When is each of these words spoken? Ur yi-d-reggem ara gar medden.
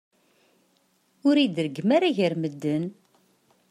Ur 1.27 1.35
yi-d-reggem 1.39 1.89
ara 1.97 2.15
gar 2.17 2.33
medden. 2.41 2.83